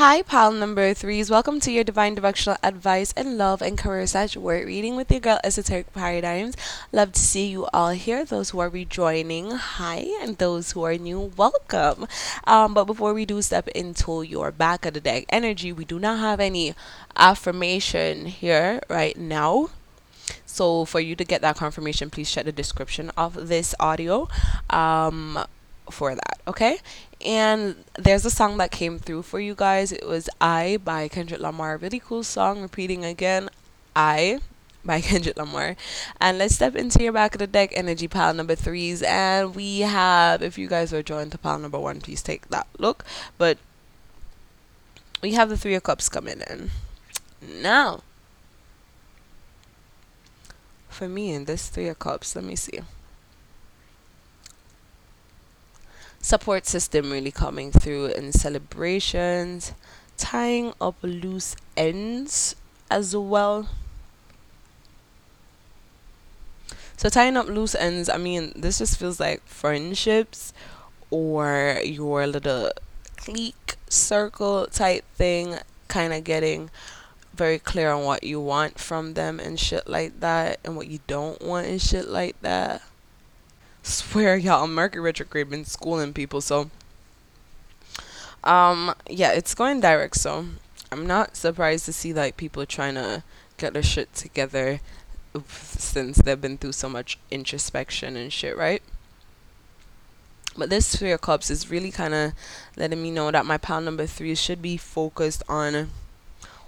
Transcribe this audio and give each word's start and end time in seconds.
Hi, 0.00 0.22
pile 0.22 0.52
number 0.52 0.94
threes. 0.94 1.28
Welcome 1.28 1.60
to 1.60 1.70
your 1.70 1.84
divine 1.84 2.14
directional 2.14 2.56
advice 2.62 3.12
and 3.18 3.36
love 3.36 3.60
and 3.60 3.76
career 3.76 4.06
slash 4.06 4.34
word 4.34 4.66
reading 4.66 4.96
with 4.96 5.10
your 5.10 5.20
girl 5.20 5.38
Esoteric 5.44 5.92
Paradigms. 5.92 6.56
Love 6.90 7.12
to 7.12 7.20
see 7.20 7.48
you 7.48 7.66
all 7.66 7.90
here. 7.90 8.24
Those 8.24 8.48
who 8.48 8.60
are 8.60 8.70
rejoining, 8.70 9.50
hi, 9.50 10.06
and 10.22 10.38
those 10.38 10.72
who 10.72 10.84
are 10.84 10.96
new, 10.96 11.30
welcome. 11.36 12.06
Um, 12.44 12.72
but 12.72 12.86
before 12.86 13.12
we 13.12 13.26
do 13.26 13.42
step 13.42 13.68
into 13.68 14.22
your 14.22 14.50
back 14.50 14.86
of 14.86 14.94
the 14.94 15.02
deck 15.02 15.26
energy, 15.28 15.70
we 15.70 15.84
do 15.84 15.98
not 15.98 16.18
have 16.18 16.40
any 16.40 16.74
affirmation 17.14 18.24
here 18.24 18.80
right 18.88 19.18
now. 19.18 19.68
So 20.46 20.86
for 20.86 21.00
you 21.00 21.14
to 21.14 21.24
get 21.26 21.42
that 21.42 21.56
confirmation, 21.56 22.08
please 22.08 22.32
check 22.32 22.46
the 22.46 22.52
description 22.52 23.10
of 23.18 23.48
this 23.48 23.74
audio. 23.78 24.30
Um, 24.70 25.44
for 25.90 26.14
that, 26.14 26.40
okay? 26.46 26.78
And 27.24 27.84
there's 27.94 28.24
a 28.24 28.30
song 28.30 28.56
that 28.58 28.70
came 28.70 28.98
through 28.98 29.22
for 29.22 29.40
you 29.40 29.54
guys. 29.54 29.92
It 29.92 30.06
was 30.06 30.28
I 30.40 30.78
by 30.82 31.08
Kendrick 31.08 31.40
Lamar. 31.40 31.76
Really 31.76 32.00
cool 32.00 32.22
song. 32.22 32.62
Repeating 32.62 33.04
again, 33.04 33.50
I 33.94 34.40
by 34.84 35.00
Kendrick 35.02 35.36
Lamar. 35.36 35.76
And 36.20 36.38
let's 36.38 36.54
step 36.54 36.74
into 36.74 37.02
your 37.02 37.12
back 37.12 37.34
of 37.34 37.38
the 37.38 37.46
deck 37.46 37.72
energy 37.74 38.08
pile 38.08 38.34
number 38.34 38.54
threes. 38.54 39.02
And 39.02 39.54
we 39.54 39.80
have, 39.80 40.42
if 40.42 40.56
you 40.58 40.68
guys 40.68 40.92
are 40.92 41.02
joined 41.02 41.32
to 41.32 41.38
pile 41.38 41.58
number 41.58 41.78
one, 41.78 42.00
please 42.00 42.22
take 42.22 42.48
that 42.48 42.66
look. 42.78 43.04
But 43.36 43.58
we 45.22 45.32
have 45.32 45.48
the 45.48 45.56
Three 45.56 45.74
of 45.74 45.82
Cups 45.82 46.08
coming 46.08 46.42
in. 46.48 46.70
Now, 47.62 48.02
for 50.88 51.08
me 51.08 51.32
in 51.32 51.44
this 51.44 51.68
Three 51.68 51.88
of 51.88 51.98
Cups, 51.98 52.34
let 52.34 52.44
me 52.44 52.56
see. 52.56 52.80
Support 56.20 56.66
system 56.66 57.10
really 57.10 57.30
coming 57.30 57.72
through 57.72 58.06
in 58.06 58.32
celebrations, 58.32 59.72
tying 60.16 60.72
up 60.80 60.96
loose 61.02 61.56
ends 61.76 62.54
as 62.90 63.16
well. 63.16 63.68
So 66.96 67.08
tying 67.08 67.36
up 67.36 67.48
loose 67.48 67.74
ends, 67.74 68.10
I 68.10 68.18
mean, 68.18 68.52
this 68.54 68.78
just 68.78 68.98
feels 68.98 69.18
like 69.18 69.42
friendships 69.46 70.52
or 71.10 71.80
your 71.82 72.26
little 72.26 72.70
clique 73.16 73.76
circle 73.88 74.66
type 74.66 75.04
thing, 75.14 75.56
kind 75.88 76.12
of 76.12 76.24
getting 76.24 76.70
very 77.32 77.58
clear 77.58 77.90
on 77.90 78.04
what 78.04 78.22
you 78.22 78.38
want 78.38 78.78
from 78.78 79.14
them 79.14 79.40
and 79.40 79.58
shit 79.58 79.88
like 79.88 80.20
that, 80.20 80.60
and 80.62 80.76
what 80.76 80.88
you 80.88 80.98
don't 81.06 81.40
want 81.40 81.66
and 81.66 81.80
shit 81.80 82.08
like 82.08 82.40
that 82.42 82.82
swear 83.82 84.36
y'all 84.36 84.66
mercury 84.66 85.02
retrograde 85.02 85.50
been 85.50 85.64
schooling 85.64 86.12
people 86.12 86.40
so 86.40 86.70
um 88.44 88.94
yeah 89.08 89.32
it's 89.32 89.54
going 89.54 89.80
direct 89.80 90.16
so 90.16 90.46
i'm 90.92 91.06
not 91.06 91.36
surprised 91.36 91.84
to 91.84 91.92
see 91.92 92.12
like 92.12 92.36
people 92.36 92.64
trying 92.66 92.94
to 92.94 93.22
get 93.56 93.72
their 93.74 93.82
shit 93.82 94.12
together 94.14 94.80
since 95.48 96.18
they've 96.18 96.40
been 96.40 96.58
through 96.58 96.72
so 96.72 96.88
much 96.88 97.18
introspection 97.30 98.16
and 98.16 98.32
shit 98.32 98.56
right? 98.56 98.82
But 100.56 100.70
this 100.70 100.94
three 100.94 101.12
of 101.12 101.20
cups 101.20 101.50
is 101.50 101.70
really 101.70 101.92
kind 101.92 102.12
of 102.12 102.32
letting 102.76 103.02
me 103.02 103.10
know 103.10 103.30
that 103.30 103.46
my 103.46 103.56
pile 103.56 103.80
number 103.80 104.06
three 104.06 104.34
should 104.34 104.60
be 104.60 104.76
focused 104.76 105.42
on 105.48 105.90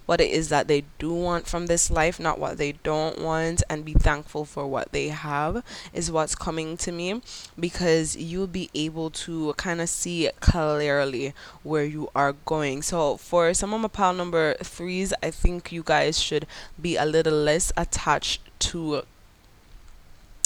what 0.07 0.21
it 0.21 0.31
is 0.31 0.49
that 0.49 0.69
they 0.69 0.85
do 0.99 1.13
want 1.13 1.47
from 1.47 1.67
this 1.67 1.91
life, 1.91 2.19
not 2.19 2.39
what 2.39 2.59
they 2.59 2.73
don't 2.73 3.21
want, 3.21 3.63
and 3.69 3.85
be 3.85 3.95
thankful 3.95 4.45
for 4.45 4.67
what 4.67 4.93
they 4.93 5.09
have, 5.09 5.63
is 5.93 6.11
what's 6.11 6.35
coming 6.35 6.77
to 6.79 6.93
me 6.93 7.21
because 7.59 8.17
you'll 8.17 8.47
be 8.47 8.71
able 8.75 9.11
to 9.11 9.53
kind 9.55 9.81
of 9.81 9.89
see 9.89 10.29
clearly 10.41 11.35
where 11.63 11.85
you 11.85 12.11
are 12.15 12.33
going. 12.33 12.83
So, 12.83 13.17
for 13.17 13.55
some 13.55 13.73
of 13.75 13.81
my 13.81 13.89
pile 13.89 14.15
number 14.15 14.55
threes, 14.63 15.13
I 15.23 15.31
think 15.31 15.73
you 15.73 15.83
guys 15.83 16.21
should 16.21 16.47
be 16.81 16.97
a 16.97 17.05
little 17.05 17.35
less 17.35 17.73
attached 17.77 18.41
to 18.61 19.03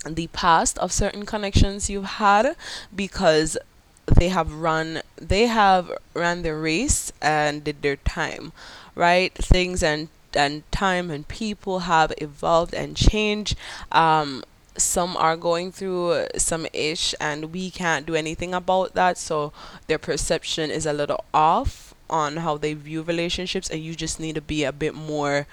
the 0.04 0.28
past 0.28 0.78
of 0.78 0.92
certain 0.92 1.26
connections 1.26 1.90
you've 1.90 2.04
had 2.04 2.56
because 2.94 3.58
they 4.06 4.28
have 4.28 4.52
run 4.52 5.02
they 5.20 5.46
have 5.46 5.90
ran 6.14 6.42
their 6.42 6.58
race 6.58 7.12
and 7.20 7.64
did 7.64 7.82
their 7.82 7.96
time 7.96 8.52
right? 8.94 9.34
Things 9.34 9.82
and 9.82 10.08
and 10.34 10.70
time 10.70 11.10
and 11.10 11.26
people 11.28 11.80
have 11.80 12.12
evolved 12.18 12.74
and 12.74 12.96
changed. 12.96 13.56
Um, 13.92 14.44
some 14.76 15.16
are 15.16 15.36
going 15.36 15.72
through 15.72 16.26
some 16.36 16.66
ish, 16.72 17.14
and 17.20 17.52
we 17.52 17.70
can't 17.70 18.04
do 18.06 18.14
anything 18.14 18.52
about 18.54 18.94
that. 18.94 19.16
So 19.18 19.52
their 19.86 19.98
perception 19.98 20.70
is 20.70 20.84
a 20.86 20.92
little 20.92 21.24
off 21.32 21.94
on 22.10 22.38
how 22.38 22.56
they 22.58 22.74
view 22.74 23.02
relationships, 23.02 23.70
and 23.70 23.80
you 23.82 23.94
just 23.94 24.20
need 24.20 24.34
to 24.34 24.40
be 24.42 24.64
a 24.64 24.72
bit 24.72 24.94
more 24.94 25.46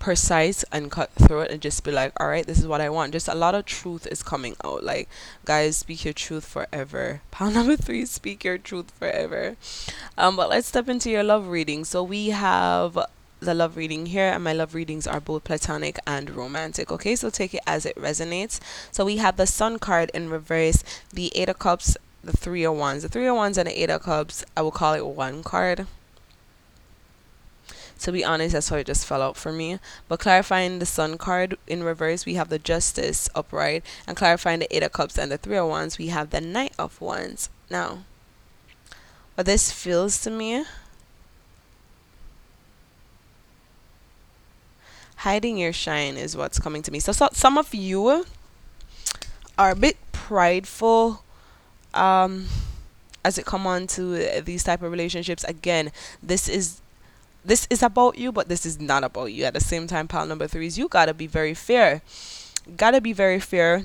precise 0.00 0.64
and 0.72 0.90
cut 0.90 1.12
through 1.12 1.42
it 1.42 1.50
and 1.50 1.60
just 1.60 1.84
be 1.84 1.92
like 1.92 2.18
all 2.18 2.26
right 2.26 2.46
this 2.46 2.58
is 2.58 2.66
what 2.66 2.80
i 2.80 2.88
want. 2.88 3.12
Just 3.12 3.28
a 3.28 3.34
lot 3.34 3.54
of 3.54 3.66
truth 3.66 4.06
is 4.06 4.22
coming 4.22 4.56
out. 4.64 4.82
Like 4.82 5.08
guys 5.44 5.76
speak 5.76 6.04
your 6.04 6.14
truth 6.14 6.44
forever. 6.44 7.20
Pound 7.30 7.54
number 7.54 7.76
three 7.76 8.04
speak 8.06 8.42
your 8.42 8.58
truth 8.58 8.90
forever. 8.90 9.56
Um 10.18 10.34
but 10.34 10.48
let's 10.48 10.66
step 10.66 10.88
into 10.88 11.10
your 11.10 11.22
love 11.22 11.48
reading. 11.48 11.84
So 11.84 12.02
we 12.02 12.30
have 12.30 12.98
the 13.40 13.54
love 13.54 13.76
reading 13.76 14.06
here 14.06 14.32
and 14.32 14.42
my 14.42 14.52
love 14.52 14.74
readings 14.74 15.06
are 15.06 15.20
both 15.20 15.44
platonic 15.44 15.98
and 16.06 16.30
romantic 16.30 16.90
okay? 16.90 17.14
So 17.14 17.28
take 17.28 17.54
it 17.54 17.62
as 17.66 17.84
it 17.84 17.96
resonates. 17.96 18.58
So 18.90 19.04
we 19.04 19.18
have 19.18 19.36
the 19.36 19.46
sun 19.46 19.78
card 19.78 20.10
in 20.14 20.30
reverse 20.30 20.82
the 21.12 21.30
eight 21.36 21.50
of 21.50 21.58
cups 21.58 21.96
the 22.24 22.36
three 22.36 22.64
of 22.64 22.74
wands. 22.74 23.02
The 23.02 23.08
three 23.08 23.26
of 23.26 23.36
wands 23.36 23.56
and 23.58 23.68
the 23.68 23.82
eight 23.82 23.90
of 23.90 24.02
cups 24.02 24.44
i 24.56 24.62
will 24.62 24.70
call 24.70 24.94
it 24.94 25.04
one 25.04 25.42
card 25.42 25.86
to 28.00 28.12
be 28.12 28.24
honest, 28.24 28.54
that's 28.54 28.70
why 28.70 28.78
it 28.78 28.86
just 28.86 29.06
fell 29.06 29.22
out 29.22 29.36
for 29.36 29.52
me. 29.52 29.78
But 30.08 30.20
clarifying 30.20 30.78
the 30.78 30.86
Sun 30.86 31.18
card 31.18 31.56
in 31.66 31.82
reverse, 31.82 32.26
we 32.26 32.34
have 32.34 32.48
the 32.48 32.58
Justice 32.58 33.28
upright. 33.34 33.84
And 34.06 34.16
clarifying 34.16 34.60
the 34.60 34.74
Eight 34.74 34.82
of 34.82 34.92
Cups 34.92 35.18
and 35.18 35.30
the 35.30 35.38
Three 35.38 35.56
of 35.56 35.68
Wands, 35.68 35.98
we 35.98 36.08
have 36.08 36.30
the 36.30 36.40
Knight 36.40 36.72
of 36.78 37.00
Wands. 37.00 37.50
Now, 37.70 38.04
what 39.34 39.46
this 39.46 39.70
feels 39.70 40.20
to 40.22 40.30
me 40.30 40.64
hiding 45.16 45.58
your 45.58 45.72
shine 45.72 46.16
is 46.16 46.36
what's 46.36 46.58
coming 46.58 46.82
to 46.82 46.90
me. 46.90 46.98
So, 46.98 47.12
so 47.12 47.28
some 47.32 47.58
of 47.58 47.74
you 47.74 48.24
are 49.58 49.70
a 49.70 49.76
bit 49.76 49.98
prideful 50.12 51.22
um 51.92 52.46
as 53.24 53.36
it 53.36 53.44
come 53.44 53.66
on 53.66 53.86
to 53.86 54.40
these 54.42 54.62
type 54.62 54.80
of 54.80 54.92
relationships 54.92 55.42
again 55.44 55.90
this 56.22 56.48
is 56.48 56.80
this 57.44 57.66
is 57.70 57.82
about 57.82 58.18
you, 58.18 58.32
but 58.32 58.48
this 58.48 58.66
is 58.66 58.80
not 58.80 59.04
about 59.04 59.32
you. 59.32 59.44
At 59.44 59.54
the 59.54 59.60
same 59.60 59.86
time, 59.86 60.08
pile 60.08 60.26
number 60.26 60.46
three 60.46 60.66
is 60.66 60.78
you 60.78 60.88
gotta 60.88 61.14
be 61.14 61.26
very 61.26 61.54
fair. 61.54 62.02
Gotta 62.76 63.00
be 63.00 63.12
very 63.12 63.40
fair 63.40 63.84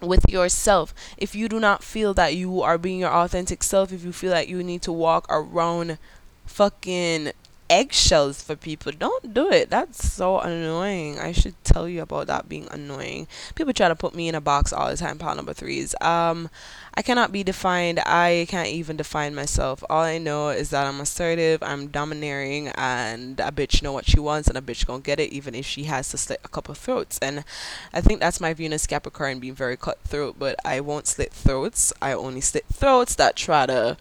with 0.00 0.28
yourself. 0.28 0.94
If 1.16 1.34
you 1.34 1.48
do 1.48 1.60
not 1.60 1.82
feel 1.82 2.14
that 2.14 2.34
you 2.34 2.62
are 2.62 2.78
being 2.78 3.00
your 3.00 3.12
authentic 3.12 3.62
self, 3.62 3.92
if 3.92 4.04
you 4.04 4.12
feel 4.12 4.30
that 4.30 4.48
you 4.48 4.62
need 4.62 4.82
to 4.82 4.92
walk 4.92 5.26
around 5.28 5.98
fucking 6.46 7.32
eggshells 7.70 8.42
for 8.42 8.56
people. 8.56 8.92
Don't 8.92 9.34
do 9.34 9.50
it. 9.50 9.70
That's 9.70 10.12
so 10.12 10.40
annoying. 10.40 11.18
I 11.18 11.32
should 11.32 11.62
tell 11.64 11.88
you 11.88 12.02
about 12.02 12.26
that 12.28 12.48
being 12.48 12.68
annoying. 12.70 13.26
People 13.54 13.72
try 13.72 13.88
to 13.88 13.96
put 13.96 14.14
me 14.14 14.28
in 14.28 14.34
a 14.34 14.40
box 14.40 14.72
all 14.72 14.88
the 14.88 14.96
time. 14.96 15.18
Pile 15.18 15.36
number 15.36 15.52
threes. 15.52 15.94
Um, 16.00 16.48
I 16.94 17.02
cannot 17.02 17.30
be 17.30 17.44
defined. 17.44 18.00
I 18.00 18.46
can't 18.48 18.68
even 18.68 18.96
define 18.96 19.34
myself. 19.34 19.84
All 19.88 20.02
I 20.02 20.18
know 20.18 20.48
is 20.48 20.70
that 20.70 20.86
I'm 20.86 21.00
assertive. 21.00 21.62
I'm 21.62 21.88
domineering, 21.88 22.68
and 22.68 23.38
a 23.38 23.52
bitch 23.52 23.82
know 23.82 23.92
what 23.92 24.08
she 24.08 24.18
wants, 24.18 24.48
and 24.48 24.58
a 24.58 24.60
bitch 24.60 24.86
gonna 24.86 25.00
get 25.00 25.20
it, 25.20 25.30
even 25.30 25.54
if 25.54 25.64
she 25.64 25.84
has 25.84 26.08
to 26.10 26.18
slit 26.18 26.40
a 26.44 26.48
couple 26.48 26.74
throats. 26.74 27.18
And 27.20 27.44
I 27.92 28.00
think 28.00 28.20
that's 28.20 28.40
my 28.40 28.52
Venus 28.54 28.86
Capricorn 28.86 29.38
being 29.38 29.54
very 29.54 29.76
cutthroat. 29.76 30.38
But 30.38 30.56
I 30.64 30.80
won't 30.80 31.06
slit 31.06 31.32
throats. 31.32 31.92
I 32.02 32.12
only 32.12 32.40
slit 32.40 32.64
throats 32.72 33.14
that 33.14 33.36
try 33.36 33.66
to 33.66 33.96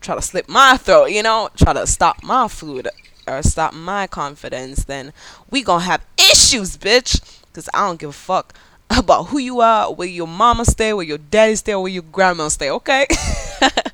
try 0.00 0.14
to 0.14 0.22
slip 0.22 0.48
my 0.48 0.76
throat, 0.76 1.06
you 1.06 1.22
know, 1.22 1.48
try 1.56 1.72
to 1.72 1.86
stop 1.86 2.22
my 2.22 2.48
food 2.48 2.88
or 3.26 3.42
stop 3.42 3.72
my 3.74 4.06
confidence, 4.06 4.84
then 4.84 5.12
we 5.50 5.62
gonna 5.62 5.84
have 5.84 6.04
issues, 6.18 6.76
bitch. 6.76 7.40
Cause 7.52 7.68
I 7.74 7.86
don't 7.86 8.00
give 8.00 8.10
a 8.10 8.14
fuck 8.14 8.54
about 8.90 9.24
who 9.24 9.38
you 9.38 9.60
are, 9.60 9.92
where 9.92 10.08
your 10.08 10.26
mama 10.26 10.64
stay, 10.64 10.92
where 10.92 11.04
your 11.04 11.18
daddy 11.18 11.54
stay, 11.54 11.74
where 11.74 11.88
your 11.88 12.02
grandma 12.02 12.48
stay, 12.48 12.70
okay? 12.70 13.06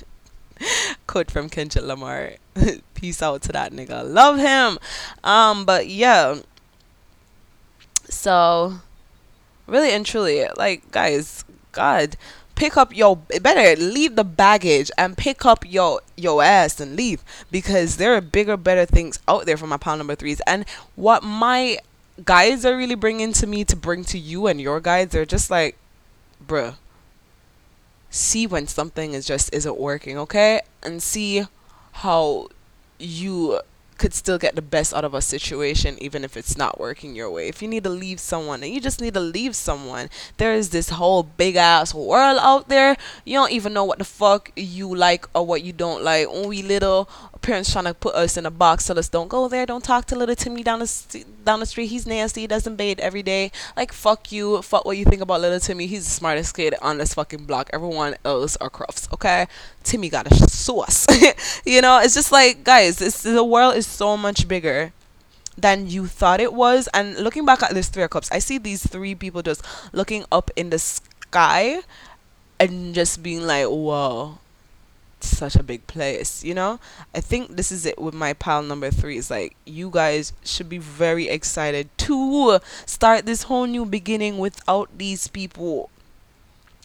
Quote 1.07 1.31
from 1.31 1.49
Kendrick 1.49 1.85
Lamar. 1.85 2.33
Peace 2.95 3.21
out 3.21 3.41
to 3.43 3.51
that 3.51 3.71
nigga. 3.71 4.09
Love 4.09 4.37
him. 4.37 4.77
Um, 5.23 5.65
but 5.65 5.87
yeah. 5.87 6.39
So 8.09 8.79
really 9.67 9.91
and 9.91 10.05
truly, 10.05 10.45
like 10.57 10.91
guys, 10.91 11.45
God, 11.71 12.17
pick 12.59 12.75
up 12.75 12.93
your 12.95 13.15
better 13.15 13.81
leave 13.81 14.15
the 14.17 14.23
baggage 14.23 14.91
and 14.97 15.17
pick 15.17 15.45
up 15.45 15.63
your 15.65 16.01
your 16.17 16.43
ass 16.43 16.79
and 16.79 16.95
leave. 16.95 17.23
Because 17.49 17.97
there 17.97 18.13
are 18.13 18.21
bigger 18.21 18.57
better 18.57 18.85
things 18.85 19.17
out 19.27 19.45
there 19.45 19.57
for 19.57 19.65
my 19.65 19.77
pound 19.77 19.99
number 19.99 20.15
threes. 20.15 20.41
And 20.45 20.65
what 20.95 21.23
my 21.23 21.79
guides 22.23 22.65
are 22.65 22.75
really 22.75 22.95
bringing 22.95 23.31
to 23.33 23.47
me 23.47 23.63
to 23.63 23.75
bring 23.75 24.03
to 24.03 24.19
you 24.19 24.45
and 24.45 24.59
your 24.59 24.81
guides 24.81 25.15
are 25.15 25.25
just 25.25 25.49
like 25.49 25.77
bruh 26.45 26.75
see 28.09 28.45
when 28.47 28.67
something 28.67 29.13
is 29.13 29.25
just 29.25 29.53
isn't 29.53 29.79
working 29.79 30.17
okay? 30.17 30.61
And 30.83 31.01
see 31.01 31.45
how 31.93 32.47
you 32.97 33.61
could 33.99 34.13
still 34.13 34.39
get 34.39 34.55
the 34.55 34.61
best 34.61 34.93
out 34.93 35.05
of 35.05 35.13
a 35.13 35.21
situation 35.21 35.97
even 36.01 36.23
if 36.23 36.35
it's 36.35 36.57
not 36.57 36.79
working 36.79 37.15
your 37.15 37.29
way. 37.29 37.47
If 37.47 37.61
you 37.61 37.67
need 37.67 37.83
to 37.83 37.89
leave 37.89 38.19
someone 38.19 38.63
and 38.63 38.73
you 38.73 38.81
just 38.81 39.01
need 39.01 39.13
to 39.13 39.19
leave 39.19 39.55
someone, 39.55 40.09
there 40.37 40.53
is 40.53 40.69
this 40.69 40.89
whole 40.89 41.21
big 41.21 41.55
ass 41.55 41.93
world 41.93 42.39
out 42.41 42.69
there. 42.69 42.95
You 43.25 43.33
don't 43.35 43.51
even 43.51 43.73
know 43.73 43.83
what 43.83 43.99
the 43.99 44.05
fuck 44.05 44.51
you 44.55 44.95
like 44.95 45.27
or 45.35 45.45
what 45.45 45.61
you 45.61 45.73
don't 45.73 46.03
like. 46.03 46.31
When 46.31 46.47
we 46.47 46.63
little, 46.63 47.09
parents 47.41 47.71
trying 47.71 47.85
to 47.85 47.93
put 47.93 48.15
us 48.15 48.37
in 48.37 48.45
a 48.45 48.51
box, 48.51 48.87
tell 48.87 48.99
us 48.99 49.09
don't 49.09 49.27
go 49.27 49.47
there, 49.47 49.65
don't 49.65 49.83
talk 49.83 50.05
to 50.05 50.15
little 50.15 50.35
Timmy 50.35 50.63
down 50.63 50.79
the 50.79 51.25
down 51.45 51.59
the 51.59 51.65
street. 51.65 51.87
He's 51.87 52.05
nasty. 52.05 52.41
He 52.41 52.47
doesn't 52.47 52.75
bathe 52.75 52.99
every 52.99 53.23
day. 53.23 53.51
Like 53.75 53.91
fuck 53.91 54.31
you. 54.31 54.61
Fuck 54.61 54.85
what 54.85 54.97
you 54.97 55.05
think 55.05 55.21
about 55.21 55.41
little 55.41 55.59
Timmy. 55.59 55.87
He's 55.87 56.05
the 56.05 56.11
smartest 56.11 56.55
kid 56.55 56.75
on 56.81 56.97
this 56.97 57.13
fucking 57.13 57.45
block. 57.45 57.69
Everyone 57.73 58.15
else 58.23 58.57
are 58.57 58.69
crufts. 58.69 59.11
Okay, 59.13 59.47
Timmy 59.83 60.09
got 60.09 60.31
a 60.31 60.35
sauce. 60.49 61.07
you 61.65 61.81
know, 61.81 61.99
it's 61.99 62.13
just 62.13 62.31
like 62.31 62.63
guys, 62.63 62.97
the 62.97 63.43
world 63.43 63.75
is 63.75 63.87
so 63.87 64.17
much 64.17 64.47
bigger 64.47 64.93
than 65.57 65.87
you 65.87 66.07
thought 66.07 66.39
it 66.39 66.53
was. 66.53 66.87
And 66.93 67.17
looking 67.17 67.45
back 67.45 67.63
at 67.63 67.73
this 67.73 67.89
three 67.89 68.03
of 68.03 68.09
cups, 68.09 68.31
I 68.31 68.39
see 68.39 68.57
these 68.57 68.85
three 68.85 69.15
people 69.15 69.41
just 69.41 69.63
looking 69.93 70.25
up 70.31 70.51
in 70.55 70.69
the 70.69 70.79
sky 70.79 71.81
and 72.59 72.93
just 72.93 73.23
being 73.23 73.45
like, 73.45 73.65
whoa, 73.67 74.37
such 75.27 75.55
a 75.55 75.63
big 75.63 75.85
place, 75.87 76.43
you 76.43 76.53
know? 76.53 76.79
I 77.13 77.21
think 77.21 77.55
this 77.55 77.71
is 77.71 77.85
it 77.85 77.99
with 77.99 78.13
my 78.13 78.33
pile 78.33 78.63
number 78.63 78.91
three. 78.91 79.17
It's 79.17 79.29
like 79.29 79.55
you 79.65 79.89
guys 79.89 80.33
should 80.43 80.69
be 80.69 80.77
very 80.77 81.27
excited 81.27 81.89
to 81.99 82.59
start 82.85 83.25
this 83.25 83.43
whole 83.43 83.65
new 83.65 83.85
beginning 83.85 84.37
without 84.37 84.97
these 84.97 85.27
people. 85.27 85.89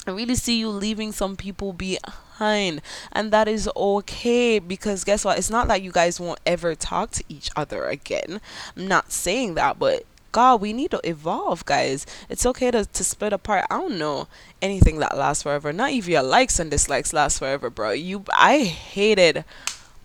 I 0.07 0.11
really 0.11 0.35
see 0.35 0.59
you 0.59 0.69
leaving 0.69 1.13
some 1.13 1.35
people 1.35 1.73
behind, 1.73 2.83
and 3.13 3.33
that 3.33 3.49
is 3.49 3.71
okay 3.75 4.59
because 4.59 5.03
guess 5.03 5.25
what? 5.25 5.39
It's 5.39 5.49
not 5.49 5.69
that 5.69 5.81
you 5.81 5.93
guys 5.93 6.21
won't 6.21 6.41
ever 6.45 6.75
talk 6.75 7.13
to 7.13 7.25
each 7.29 7.51
other 7.57 7.85
again. 7.87 8.41
I'm 8.77 8.87
not 8.87 9.13
saying 9.13 9.55
that, 9.55 9.79
but 9.79 10.05
God, 10.35 10.61
we 10.61 10.73
need 10.73 10.91
to 10.91 11.01
evolve, 11.09 11.65
guys. 11.65 12.05
It's 12.29 12.45
okay 12.45 12.73
to, 12.73 12.85
to 12.85 13.05
split 13.05 13.33
apart. 13.33 13.67
I 13.71 13.77
don't 13.77 13.97
know 13.97 14.27
anything 14.61 14.99
that 14.99 15.17
lasts 15.17 15.45
forever. 15.45 15.73
Not 15.73 15.93
even 15.93 16.11
your 16.11 16.25
likes 16.25 16.59
and 16.59 16.69
dislikes 16.69 17.13
last 17.13 17.39
forever, 17.39 17.71
bro. 17.71 17.93
You, 17.93 18.25
I 18.37 18.65
hated 18.65 19.45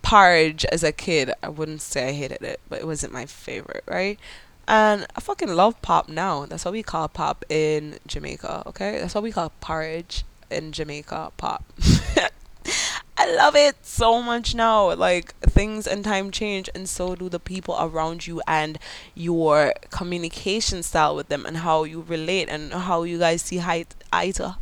porridge 0.04 0.66
as 0.66 0.84
a 0.84 0.92
kid. 0.92 1.32
I 1.42 1.50
wouldn't 1.50 1.82
say 1.82 2.10
I 2.10 2.12
hated 2.12 2.44
it, 2.44 2.60
but 2.70 2.80
it 2.80 2.86
wasn't 2.86 3.12
my 3.12 3.26
favorite, 3.26 3.84
right? 3.88 4.20
And 4.68 5.08
I 5.16 5.20
fucking 5.20 5.50
love 5.50 5.82
pop 5.82 6.10
now. 6.10 6.46
That's 6.46 6.64
what 6.64 6.74
we 6.74 6.84
call 6.84 7.08
pop 7.08 7.44
in 7.50 7.98
Jamaica, 8.06 8.62
okay? 8.68 9.00
That's 9.00 9.16
what 9.16 9.24
we 9.24 9.32
call 9.32 9.52
porridge 9.62 10.26
in 10.52 10.72
Jamaica 10.72 11.32
pop. 11.38 11.64
Love 13.36 13.56
it 13.56 13.86
so 13.86 14.24
much 14.24 14.56
now. 14.56 14.94
Like 14.94 15.38
things 15.42 15.86
and 15.86 16.04
time 16.04 16.32
change, 16.32 16.68
and 16.74 16.90
so 16.90 17.16
do 17.16 17.30
the 17.30 17.40
people 17.40 17.76
around 17.80 18.26
you 18.26 18.42
and 18.48 18.80
your 19.14 19.74
communication 19.92 20.82
style 20.82 21.16
with 21.16 21.28
them, 21.28 21.46
and 21.46 21.58
how 21.58 21.84
you 21.84 22.02
relate, 22.02 22.50
and 22.50 22.74
how 22.74 23.04
you 23.04 23.20
guys 23.20 23.44
see 23.44 23.60
eye, 23.60 23.86
eye 24.12 24.32
to 24.32 24.58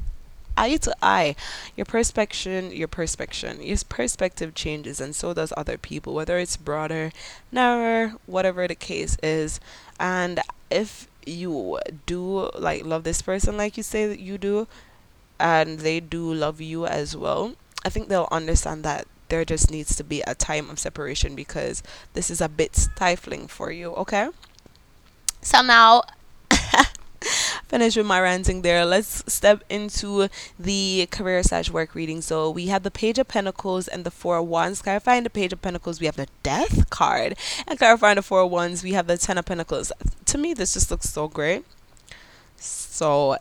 eye 0.57 0.75
to 0.77 0.93
eye. 1.01 1.35
Your 1.77 1.85
perspective, 1.85 2.73
your 2.73 2.89
perspective, 2.89 3.61
your 3.61 3.77
perspective 3.87 4.53
changes, 4.53 4.99
and 4.99 5.15
so 5.15 5.33
does 5.33 5.53
other 5.55 5.77
people, 5.77 6.13
whether 6.13 6.37
it's 6.37 6.57
broader, 6.57 7.11
narrower, 7.51 8.15
whatever 8.25 8.67
the 8.67 8.75
case 8.75 9.17
is. 9.23 9.61
And 9.99 10.41
if 10.69 11.07
you 11.25 11.79
do 12.05 12.49
like 12.57 12.83
love 12.85 13.03
this 13.03 13.21
person 13.21 13.55
like 13.55 13.77
you 13.77 13.83
say 13.83 14.07
that 14.07 14.19
you 14.19 14.37
do, 14.37 14.67
and 15.39 15.79
they 15.79 16.01
do 16.01 16.33
love 16.33 16.59
you 16.59 16.85
as 16.85 17.15
well 17.15 17.55
I 17.85 17.89
think 17.89 18.09
they'll 18.09 18.27
understand 18.31 18.83
that 18.83 19.07
there 19.29 19.44
just 19.45 19.69
needs 19.69 19.95
to 19.95 20.03
be 20.03 20.21
a 20.21 20.35
time 20.35 20.69
of 20.69 20.79
separation 20.79 21.35
because 21.35 21.83
this 22.13 22.29
is 22.29 22.41
a 22.41 22.50
bit 22.50 22.75
stifling 22.75 23.47
for 23.47 23.71
you, 23.71 23.91
okay? 23.94 24.29
So 25.41 25.62
now 25.62 26.03
finish 27.68 27.95
with 27.95 28.06
my 28.06 28.19
ranting 28.21 28.62
there. 28.62 28.85
Let's 28.85 29.24
step 29.31 29.63
into 29.69 30.29
the 30.57 31.07
career 31.12 31.44
slash 31.44 31.69
work 31.69 31.95
reading. 31.95 32.21
So 32.21 32.50
we 32.50 32.68
have 32.68 32.83
the 32.83 32.91
Page 32.91 33.19
of 33.19 33.27
Pentacles 33.27 33.88
and 33.88 34.06
the 34.06 34.12
Four 34.12 34.38
of 34.38 34.47
Wands. 34.47 34.81
Clarifying 34.81 35.24
the 35.24 35.29
Page 35.29 35.53
of 35.53 35.62
Pentacles, 35.62 36.00
we 36.00 36.06
have 36.06 36.15
the 36.15 36.27
Death 36.44 36.89
card. 36.89 37.38
And 37.68 37.77
clarifying 37.77 38.15
the 38.15 38.21
Four 38.21 38.41
of 38.41 38.51
Wands, 38.51 38.83
we 38.83 38.94
have 38.94 39.07
the 39.07 39.18
Ten 39.18 39.38
of 39.38 39.45
Pentacles. 39.45 39.91
To 40.25 40.38
me, 40.38 40.53
this 40.53 40.74
just 40.74 40.91
looks 40.91 41.09
so 41.09 41.27
great. 41.27 41.65
So 42.57 43.38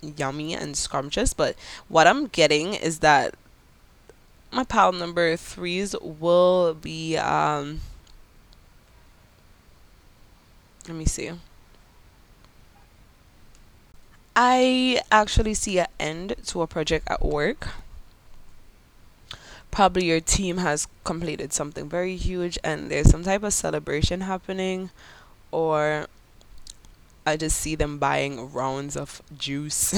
yummy 0.00 0.54
and 0.54 0.76
scrumptious. 0.76 1.34
But 1.34 1.56
what 1.88 2.06
I'm 2.06 2.26
getting 2.26 2.74
is 2.74 3.00
that 3.00 3.34
my 4.54 4.64
pile 4.64 4.92
number 4.92 5.36
threes 5.36 5.94
will 6.00 6.74
be 6.74 7.16
um 7.16 7.80
let 10.86 10.96
me 10.96 11.04
see 11.04 11.30
I 14.36 15.00
actually 15.12 15.54
see 15.54 15.78
an 15.78 15.86
end 16.00 16.34
to 16.46 16.62
a 16.62 16.66
project 16.66 17.06
at 17.08 17.24
work. 17.24 17.68
Probably 19.70 20.06
your 20.06 20.20
team 20.20 20.58
has 20.58 20.88
completed 21.04 21.52
something 21.52 21.88
very 21.88 22.16
huge 22.16 22.58
and 22.64 22.90
there's 22.90 23.10
some 23.10 23.22
type 23.22 23.42
of 23.42 23.52
celebration 23.52 24.22
happening, 24.22 24.90
or 25.52 26.06
I 27.26 27.36
just 27.36 27.56
see 27.56 27.74
them 27.74 27.98
buying 27.98 28.52
rounds 28.52 28.96
of 28.96 29.22
juice 29.36 29.94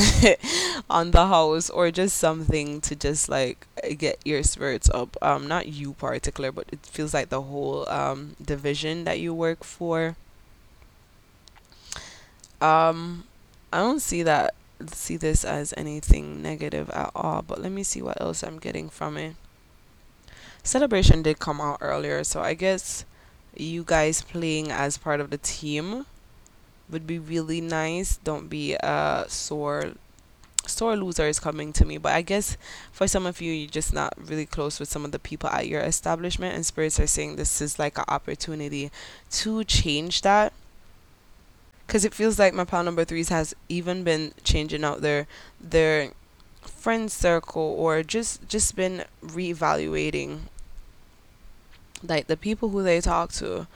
on 0.91 1.11
the 1.11 1.27
house 1.27 1.69
or 1.69 1.91
just 1.91 2.17
something 2.19 2.81
to 2.83 2.95
just 2.95 3.29
like 3.29 3.67
get 3.99 4.21
your 4.25 4.45
spirits 4.45 4.89
up. 4.91 5.17
Um, 5.21 5.49
not 5.49 5.67
you 5.67 5.95
particular, 5.95 6.53
but 6.53 6.67
it 6.71 6.87
feels 6.87 7.13
like 7.13 7.29
the 7.31 7.43
whole 7.43 7.89
um 7.89 8.37
division 8.43 9.05
that 9.05 9.19
you 9.19 9.35
work 9.35 9.65
for. 9.65 10.17
Um, 12.61 13.25
I 13.73 13.79
don't 13.79 14.01
see 14.01 14.23
that 14.23 14.55
see 14.87 15.17
this 15.17 15.45
as 15.45 15.75
anything 15.77 16.43
negative 16.43 16.91
at 16.91 17.11
all, 17.15 17.43
but 17.43 17.61
let 17.61 17.73
me 17.73 17.83
see 17.83 18.03
what 18.03 18.21
else 18.21 18.43
I'm 18.43 18.59
getting 18.59 18.89
from 18.89 19.17
it. 19.17 19.35
Celebration 20.63 21.23
did 21.23 21.39
come 21.39 21.61
out 21.61 21.79
earlier, 21.81 22.23
so 22.25 22.41
I 22.41 22.55
guess 22.55 23.05
you 23.57 23.85
guys 23.85 24.23
playing 24.23 24.71
as 24.71 24.99
part 24.99 25.21
of 25.21 25.31
the 25.31 25.39
team 25.39 26.07
would 26.91 27.07
be 27.07 27.19
really 27.19 27.61
nice. 27.61 28.17
Don't 28.19 28.49
be 28.49 28.75
a 28.75 29.25
sore 29.29 29.93
sore 30.67 30.97
loser 30.97 31.27
is 31.29 31.39
coming 31.39 31.73
to 31.73 31.85
me. 31.85 31.99
But 31.99 32.13
I 32.13 32.23
guess 32.23 32.57
for 32.93 33.07
some 33.07 33.27
of 33.27 33.41
you, 33.41 33.53
you're 33.53 33.71
just 33.71 33.93
not 33.93 34.15
really 34.17 34.47
close 34.47 34.81
with 34.81 34.89
some 34.89 35.05
of 35.05 35.13
the 35.13 35.19
people 35.19 35.49
at 35.51 35.69
your 35.69 35.81
establishment, 35.81 36.55
and 36.55 36.67
spirits 36.67 37.01
are 37.01 37.07
saying 37.07 37.37
this 37.37 37.61
is 37.61 37.79
like 37.79 37.99
an 37.99 38.05
opportunity 38.09 38.91
to 39.33 39.65
change 39.65 40.23
that. 40.23 40.53
Because 41.87 42.05
it 42.05 42.15
feels 42.15 42.39
like 42.39 42.53
my 42.53 42.65
pile 42.65 42.83
number 42.83 43.05
threes 43.05 43.29
has 43.29 43.55
even 43.69 44.03
been 44.03 44.33
changing 44.43 44.85
out 44.85 45.03
their 45.03 45.27
their 45.61 46.11
friend 46.63 47.11
circle 47.11 47.63
or 47.63 48.03
just 48.03 48.49
just 48.49 48.75
been 48.75 49.05
reevaluating 49.25 50.41
like 52.03 52.27
the 52.27 52.37
people 52.37 52.71
who 52.71 52.83
they 52.83 53.01
talk 53.01 53.33
to 53.33 53.67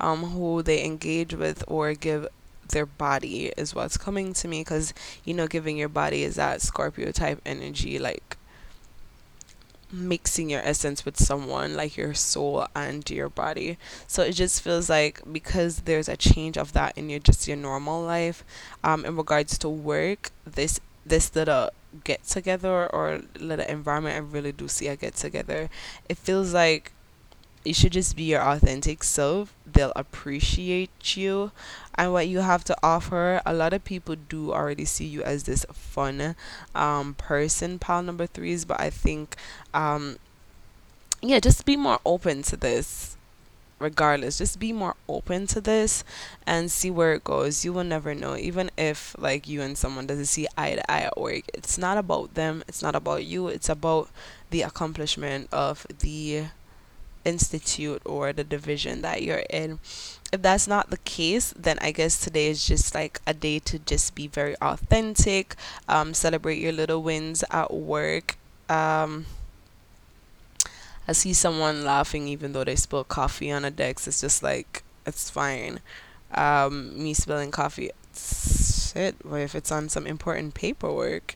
um 0.00 0.24
who 0.30 0.62
they 0.62 0.84
engage 0.84 1.32
with 1.34 1.64
or 1.68 1.94
give 1.94 2.26
their 2.70 2.86
body 2.86 3.52
is 3.56 3.74
what's 3.74 3.96
coming 3.96 4.32
to 4.34 4.48
me 4.48 4.60
because 4.60 4.92
you 5.24 5.34
know 5.34 5.46
giving 5.46 5.76
your 5.76 5.88
body 5.88 6.22
is 6.22 6.36
that 6.36 6.62
scorpio 6.62 7.12
type 7.12 7.40
energy 7.44 7.98
like 7.98 8.36
mixing 9.92 10.48
your 10.50 10.60
essence 10.60 11.04
with 11.04 11.18
someone 11.18 11.74
like 11.74 11.96
your 11.96 12.14
soul 12.14 12.66
and 12.76 13.08
your 13.10 13.28
body. 13.28 13.76
So 14.06 14.22
it 14.22 14.32
just 14.32 14.62
feels 14.62 14.88
like 14.88 15.20
because 15.30 15.80
there's 15.80 16.08
a 16.08 16.16
change 16.16 16.56
of 16.56 16.72
that 16.74 16.96
in 16.96 17.10
your 17.10 17.18
just 17.20 17.48
your 17.48 17.56
normal 17.56 18.02
life 18.02 18.44
um 18.84 19.04
in 19.04 19.16
regards 19.16 19.58
to 19.58 19.68
work 19.68 20.30
this 20.44 20.80
this 21.04 21.34
little 21.34 21.70
get 22.04 22.22
together 22.24 22.86
or 22.94 23.22
little 23.40 23.64
environment 23.66 24.14
i 24.14 24.18
really 24.18 24.52
do 24.52 24.68
see 24.68 24.86
a 24.86 24.96
get 24.96 25.14
together. 25.14 25.68
It 26.08 26.18
feels 26.18 26.54
like 26.54 26.92
you 27.64 27.74
should 27.74 27.92
just 27.92 28.16
be 28.16 28.24
your 28.24 28.42
authentic 28.42 29.02
self. 29.02 29.54
They'll 29.66 29.92
appreciate 29.94 31.16
you 31.16 31.52
and 31.94 32.12
what 32.12 32.28
you 32.28 32.40
have 32.40 32.64
to 32.64 32.76
offer. 32.82 33.42
A 33.44 33.52
lot 33.52 33.72
of 33.72 33.84
people 33.84 34.16
do 34.16 34.52
already 34.52 34.84
see 34.84 35.04
you 35.04 35.22
as 35.22 35.44
this 35.44 35.66
fun 35.72 36.34
um, 36.74 37.14
person, 37.14 37.78
pile 37.78 38.02
number 38.02 38.26
threes, 38.26 38.64
but 38.64 38.80
I 38.80 38.90
think, 38.90 39.36
um, 39.74 40.16
yeah, 41.20 41.38
just 41.38 41.66
be 41.66 41.76
more 41.76 42.00
open 42.04 42.42
to 42.44 42.56
this. 42.56 43.16
Regardless, 43.78 44.36
just 44.36 44.58
be 44.58 44.74
more 44.74 44.94
open 45.08 45.46
to 45.46 45.60
this 45.60 46.04
and 46.46 46.70
see 46.70 46.90
where 46.90 47.14
it 47.14 47.24
goes. 47.24 47.64
You 47.64 47.72
will 47.72 47.84
never 47.84 48.14
know. 48.14 48.36
Even 48.36 48.70
if 48.76 49.16
like 49.18 49.48
you 49.48 49.62
and 49.62 49.76
someone 49.76 50.06
doesn't 50.06 50.26
see 50.26 50.46
eye 50.54 50.74
to 50.74 50.90
eye 50.90 51.00
at 51.00 51.18
work, 51.18 51.44
it's 51.54 51.78
not 51.78 51.96
about 51.96 52.34
them. 52.34 52.62
It's 52.68 52.82
not 52.82 52.94
about 52.94 53.24
you. 53.24 53.48
It's 53.48 53.70
about 53.70 54.10
the 54.50 54.60
accomplishment 54.60 55.48
of 55.50 55.86
the 56.00 56.48
institute 57.24 58.02
or 58.04 58.32
the 58.32 58.44
division 58.44 59.02
that 59.02 59.22
you're 59.22 59.44
in. 59.50 59.78
If 60.32 60.42
that's 60.42 60.68
not 60.68 60.90
the 60.90 60.98
case, 60.98 61.52
then 61.56 61.78
I 61.80 61.90
guess 61.90 62.18
today 62.18 62.48
is 62.48 62.66
just 62.66 62.94
like 62.94 63.20
a 63.26 63.34
day 63.34 63.58
to 63.60 63.78
just 63.78 64.14
be 64.14 64.28
very 64.28 64.56
authentic, 64.62 65.56
um, 65.88 66.14
celebrate 66.14 66.58
your 66.58 66.72
little 66.72 67.02
wins 67.02 67.42
at 67.50 67.72
work. 67.72 68.36
Um, 68.68 69.26
I 71.08 71.12
see 71.12 71.32
someone 71.32 71.84
laughing 71.84 72.28
even 72.28 72.52
though 72.52 72.62
they 72.64 72.76
spilled 72.76 73.08
coffee 73.08 73.50
on 73.50 73.64
a 73.64 73.70
desk. 73.70 74.06
It's 74.06 74.20
just 74.20 74.42
like 74.42 74.84
it's 75.04 75.28
fine. 75.28 75.80
Um, 76.32 77.02
me 77.02 77.14
spilling 77.14 77.50
coffee, 77.50 77.90
shit. 78.14 79.16
If 79.24 79.54
it's 79.54 79.72
on 79.72 79.88
some 79.88 80.06
important 80.06 80.54
paperwork? 80.54 81.34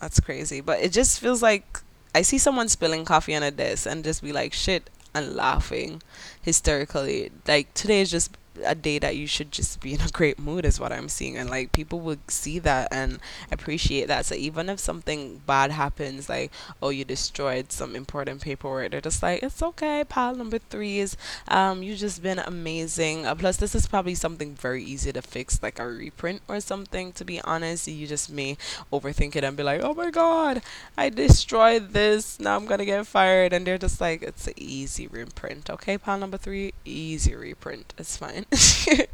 That's 0.00 0.20
crazy. 0.20 0.60
But 0.60 0.80
it 0.80 0.92
just 0.92 1.20
feels 1.20 1.42
like 1.42 1.80
I 2.14 2.22
see 2.22 2.38
someone 2.38 2.68
spilling 2.68 3.04
coffee 3.04 3.34
on 3.34 3.42
a 3.42 3.50
desk 3.50 3.86
and 3.86 4.04
just 4.04 4.22
be 4.22 4.32
like, 4.32 4.52
shit, 4.52 4.88
and 5.14 5.34
laughing 5.34 6.02
hysterically. 6.40 7.32
Like 7.46 7.72
today 7.74 8.00
is 8.00 8.10
just 8.10 8.36
a 8.62 8.74
day 8.74 8.98
that 8.98 9.16
you 9.16 9.26
should 9.26 9.50
just 9.50 9.80
be 9.80 9.94
in 9.94 10.00
a 10.00 10.08
great 10.08 10.38
mood 10.38 10.64
is 10.64 10.78
what 10.78 10.92
I'm 10.92 11.08
seeing. 11.08 11.36
And 11.36 11.50
like 11.50 11.72
people 11.72 12.00
would 12.00 12.30
see 12.30 12.58
that 12.60 12.88
and 12.92 13.18
appreciate 13.50 14.06
that. 14.08 14.26
So 14.26 14.34
even 14.34 14.68
if 14.68 14.78
something 14.78 15.42
bad 15.46 15.70
happens 15.70 16.28
like 16.28 16.52
oh 16.82 16.90
you 16.90 17.04
destroyed 17.04 17.72
some 17.72 17.96
important 17.96 18.40
paperwork 18.42 18.90
they're 18.90 19.00
just 19.00 19.22
like 19.22 19.42
it's 19.42 19.62
okay 19.62 20.04
pile 20.08 20.34
number 20.34 20.58
three 20.58 20.98
is 20.98 21.16
um 21.48 21.82
you 21.82 21.96
just 21.96 22.22
been 22.22 22.38
amazing. 22.38 23.26
Uh, 23.26 23.34
plus 23.34 23.56
this 23.56 23.74
is 23.74 23.86
probably 23.86 24.14
something 24.14 24.54
very 24.54 24.84
easy 24.84 25.12
to 25.12 25.22
fix 25.22 25.62
like 25.62 25.78
a 25.78 25.86
reprint 25.86 26.42
or 26.48 26.60
something 26.60 27.12
to 27.12 27.24
be 27.24 27.40
honest. 27.42 27.88
You 27.88 28.06
just 28.06 28.30
may 28.30 28.56
overthink 28.92 29.36
it 29.36 29.44
and 29.44 29.56
be 29.56 29.62
like 29.62 29.80
oh 29.82 29.94
my 29.94 30.10
god 30.10 30.62
I 30.96 31.10
destroyed 31.10 31.92
this. 31.92 32.38
Now 32.38 32.56
I'm 32.56 32.66
gonna 32.66 32.84
get 32.84 33.06
fired. 33.06 33.52
And 33.52 33.66
they're 33.66 33.78
just 33.78 34.00
like 34.00 34.22
it's 34.22 34.46
an 34.46 34.54
easy 34.56 35.06
reprint. 35.06 35.70
Okay 35.70 35.98
pile 35.98 36.18
number 36.18 36.36
three 36.36 36.72
easy 36.84 37.34
reprint. 37.34 37.94
It's 37.98 38.16
fine 38.16 38.43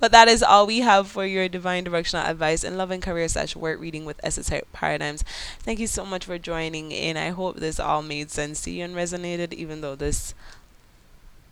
but 0.00 0.10
that 0.12 0.28
is 0.28 0.42
all 0.42 0.66
we 0.66 0.80
have 0.80 1.06
for 1.08 1.24
your 1.24 1.48
divine 1.48 1.84
directional 1.84 2.26
advice 2.26 2.64
in 2.64 2.76
love 2.76 2.90
and 2.90 3.02
career 3.02 3.28
slash 3.28 3.54
work 3.54 3.80
reading 3.80 4.04
with 4.04 4.20
esoteric 4.24 4.72
paradigms. 4.72 5.22
Thank 5.60 5.78
you 5.78 5.86
so 5.86 6.04
much 6.04 6.24
for 6.24 6.38
joining 6.38 6.90
in. 6.92 7.16
I 7.16 7.28
hope 7.30 7.56
this 7.56 7.78
all 7.78 8.02
made 8.02 8.30
sense 8.30 8.60
to 8.62 8.70
you 8.70 8.84
and 8.84 8.96
resonated, 8.96 9.52
even 9.52 9.80
though 9.80 9.94
this 9.94 10.34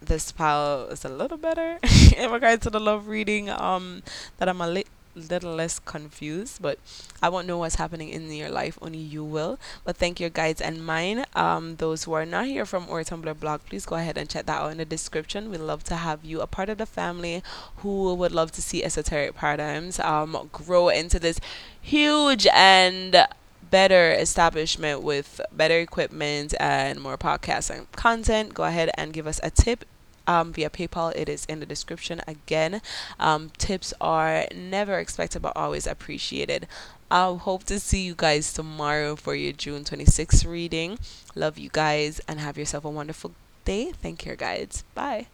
this 0.00 0.32
pile 0.32 0.86
is 0.90 1.04
a 1.04 1.08
little 1.08 1.36
better 1.36 1.78
in 2.16 2.30
regards 2.30 2.62
to 2.62 2.70
the 2.70 2.80
love 2.80 3.06
reading 3.06 3.50
um 3.50 4.02
that 4.38 4.48
I'm 4.48 4.60
a 4.60 4.66
li- 4.68 4.86
little 5.14 5.54
less 5.54 5.78
confused, 5.78 6.62
but 6.62 6.78
I 7.22 7.28
won't 7.28 7.46
know 7.46 7.58
what's 7.58 7.76
happening 7.76 8.08
in 8.08 8.32
your 8.32 8.50
life. 8.50 8.78
Only 8.80 8.98
you 8.98 9.24
will. 9.24 9.58
But 9.84 9.96
thank 9.96 10.20
your 10.20 10.30
guides 10.30 10.60
and 10.60 10.84
mine. 10.84 11.24
Um, 11.34 11.76
those 11.76 12.04
who 12.04 12.12
are 12.12 12.26
not 12.26 12.46
here 12.46 12.66
from 12.66 12.88
our 12.88 13.02
Tumblr 13.02 13.38
blog, 13.40 13.60
please 13.68 13.86
go 13.86 13.96
ahead 13.96 14.16
and 14.16 14.28
check 14.28 14.46
that 14.46 14.60
out 14.60 14.72
in 14.72 14.78
the 14.78 14.84
description. 14.84 15.50
We'd 15.50 15.58
love 15.58 15.84
to 15.84 15.96
have 15.96 16.24
you 16.24 16.40
a 16.40 16.46
part 16.46 16.68
of 16.68 16.78
the 16.78 16.86
family 16.86 17.42
who 17.78 18.14
would 18.14 18.32
love 18.32 18.52
to 18.52 18.62
see 18.62 18.84
esoteric 18.84 19.34
paradigms 19.34 19.98
um, 20.00 20.48
grow 20.52 20.88
into 20.88 21.18
this 21.18 21.40
huge 21.80 22.46
and 22.52 23.26
better 23.70 24.10
establishment 24.12 25.02
with 25.02 25.40
better 25.52 25.78
equipment 25.78 26.54
and 26.58 27.00
more 27.00 27.16
podcasts 27.16 27.70
and 27.70 27.90
content, 27.92 28.52
go 28.52 28.64
ahead 28.64 28.90
and 28.94 29.12
give 29.12 29.26
us 29.26 29.40
a 29.42 29.50
tip 29.50 29.84
um, 30.30 30.52
via 30.52 30.70
PayPal. 30.70 31.12
It 31.16 31.28
is 31.28 31.44
in 31.46 31.58
the 31.58 31.66
description 31.66 32.20
again. 32.26 32.80
Um, 33.18 33.50
tips 33.58 33.92
are 34.00 34.46
never 34.54 34.98
expected 34.98 35.42
but 35.42 35.56
always 35.56 35.86
appreciated. 35.86 36.68
I 37.10 37.34
hope 37.34 37.64
to 37.64 37.80
see 37.80 38.02
you 38.02 38.14
guys 38.16 38.52
tomorrow 38.52 39.16
for 39.16 39.34
your 39.34 39.52
June 39.52 39.82
26th 39.82 40.46
reading. 40.46 40.98
Love 41.34 41.58
you 41.58 41.70
guys 41.72 42.20
and 42.28 42.38
have 42.38 42.56
yourself 42.56 42.84
a 42.84 42.90
wonderful 42.90 43.32
day. 43.64 43.92
Thank 44.00 44.24
you, 44.24 44.36
guys. 44.36 44.84
Bye. 44.94 45.26